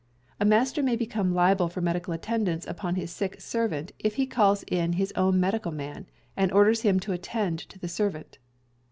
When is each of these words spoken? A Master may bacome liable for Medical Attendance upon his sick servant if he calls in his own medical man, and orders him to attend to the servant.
A 0.39 0.45
Master 0.45 0.81
may 0.81 0.97
bacome 0.97 1.31
liable 1.31 1.69
for 1.69 1.79
Medical 1.79 2.11
Attendance 2.15 2.65
upon 2.65 2.95
his 2.95 3.11
sick 3.11 3.39
servant 3.39 3.91
if 3.99 4.15
he 4.15 4.25
calls 4.25 4.63
in 4.63 4.93
his 4.93 5.11
own 5.15 5.39
medical 5.39 5.71
man, 5.71 6.07
and 6.35 6.51
orders 6.51 6.81
him 6.81 6.99
to 7.01 7.11
attend 7.13 7.59
to 7.69 7.77
the 7.77 7.87
servant. 7.87 8.39